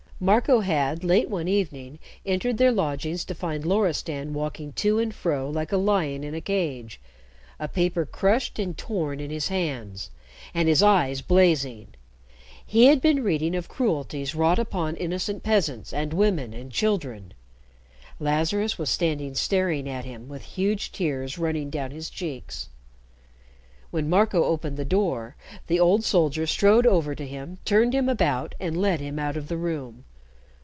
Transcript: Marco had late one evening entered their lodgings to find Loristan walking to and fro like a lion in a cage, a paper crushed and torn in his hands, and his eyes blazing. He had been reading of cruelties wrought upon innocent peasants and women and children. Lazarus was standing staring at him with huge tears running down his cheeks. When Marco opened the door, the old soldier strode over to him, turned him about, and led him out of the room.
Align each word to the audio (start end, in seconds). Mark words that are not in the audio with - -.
Marco 0.23 0.59
had 0.59 1.03
late 1.03 1.31
one 1.31 1.47
evening 1.47 1.97
entered 2.27 2.59
their 2.59 2.71
lodgings 2.71 3.25
to 3.25 3.33
find 3.33 3.65
Loristan 3.65 4.33
walking 4.35 4.71
to 4.73 4.99
and 4.99 5.15
fro 5.15 5.49
like 5.49 5.71
a 5.71 5.77
lion 5.77 6.23
in 6.23 6.35
a 6.35 6.39
cage, 6.41 7.01
a 7.59 7.67
paper 7.67 8.05
crushed 8.05 8.59
and 8.59 8.77
torn 8.77 9.19
in 9.19 9.31
his 9.31 9.47
hands, 9.47 10.11
and 10.53 10.69
his 10.69 10.83
eyes 10.83 11.21
blazing. 11.23 11.87
He 12.63 12.85
had 12.85 13.01
been 13.01 13.23
reading 13.23 13.55
of 13.55 13.67
cruelties 13.67 14.35
wrought 14.35 14.59
upon 14.59 14.95
innocent 14.97 15.41
peasants 15.41 15.91
and 15.91 16.13
women 16.13 16.53
and 16.53 16.71
children. 16.71 17.33
Lazarus 18.19 18.77
was 18.77 18.91
standing 18.91 19.33
staring 19.33 19.89
at 19.89 20.05
him 20.05 20.29
with 20.29 20.43
huge 20.43 20.91
tears 20.91 21.39
running 21.39 21.71
down 21.71 21.89
his 21.89 22.11
cheeks. 22.11 22.69
When 23.89 24.07
Marco 24.07 24.43
opened 24.43 24.77
the 24.77 24.85
door, 24.85 25.35
the 25.65 25.79
old 25.79 26.03
soldier 26.03 26.45
strode 26.45 26.85
over 26.85 27.15
to 27.15 27.25
him, 27.25 27.57
turned 27.65 27.95
him 27.95 28.07
about, 28.07 28.53
and 28.59 28.79
led 28.79 28.99
him 28.99 29.17
out 29.17 29.35
of 29.35 29.47
the 29.47 29.57
room. 29.57 30.03